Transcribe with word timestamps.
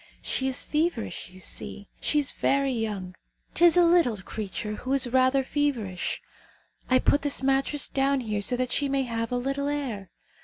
She 0.23 0.47
is 0.47 0.63
feverish, 0.65 1.29
you 1.29 1.39
see. 1.39 1.87
She 1.99 2.17
is 2.17 2.31
very 2.31 2.73
young. 2.73 3.13
'Tis 3.53 3.77
a 3.77 3.85
little 3.85 4.17
creature 4.17 4.73
who 4.77 4.93
is 4.93 5.05
rather 5.05 5.43
feverish. 5.43 6.23
I 6.89 6.97
put 6.97 7.21
this 7.21 7.43
mattress 7.43 7.87
down 7.87 8.21
here 8.21 8.41
so 8.41 8.55
that 8.57 8.71
she 8.71 8.89
may 8.89 9.03
have 9.03 9.31
a 9.31 9.37
little 9.37 9.67
air. 9.67 10.09